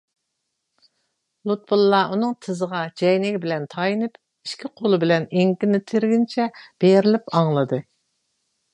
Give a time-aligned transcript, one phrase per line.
[1.49, 4.19] لۇتپۇللا ئۇنىڭ تىزىغا جەينىكى بىلەن تايىنىپ،
[4.51, 6.53] ئىككى قولى بىلەن ئېڭىكىنى تىرىگىنىچە
[6.87, 7.85] بېرىلىپ ئاڭلىدى.